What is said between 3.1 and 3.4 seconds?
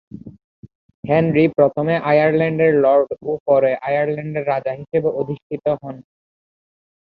ও